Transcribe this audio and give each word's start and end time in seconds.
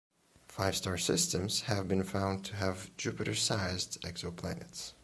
Five 0.47 0.75
star 0.75 0.97
systems 0.97 1.61
have 1.69 1.87
been 1.87 2.03
found 2.03 2.43
to 2.45 2.55
have 2.55 2.89
Jupiter-sized 2.97 4.01
exoplanets. 4.01 4.93